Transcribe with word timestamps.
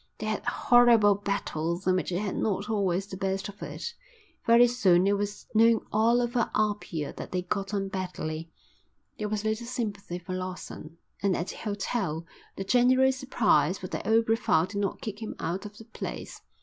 They 0.17 0.25
had 0.25 0.43
horrible 0.45 1.13
battles 1.13 1.85
in 1.85 1.93
which 1.95 2.09
he 2.09 2.17
had 2.17 2.35
not 2.35 2.71
always 2.71 3.05
the 3.05 3.17
best 3.17 3.47
of 3.49 3.61
it. 3.61 3.93
Very 4.47 4.65
soon 4.65 5.05
it 5.05 5.15
was 5.15 5.45
known 5.53 5.85
all 5.93 6.23
over 6.23 6.49
Apia 6.55 7.13
that 7.13 7.31
they 7.31 7.43
got 7.43 7.71
on 7.71 7.87
badly. 7.87 8.49
There 9.19 9.29
was 9.29 9.43
little 9.43 9.67
sympathy 9.67 10.17
for 10.17 10.33
Lawson, 10.33 10.97
and 11.21 11.37
at 11.37 11.49
the 11.49 11.57
hotel 11.57 12.25
the 12.55 12.63
general 12.63 13.11
surprise 13.11 13.83
was 13.83 13.91
that 13.91 14.07
old 14.07 14.25
Brevald 14.25 14.69
did 14.69 14.79
not 14.81 15.01
kick 15.01 15.21
him 15.21 15.35
out 15.37 15.67
of 15.67 15.77
the 15.77 15.85
place. 15.85 16.41